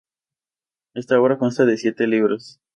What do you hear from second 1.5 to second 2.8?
de siete libros.